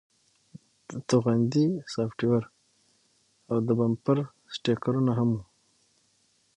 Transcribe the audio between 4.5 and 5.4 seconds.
سټیکرونه هم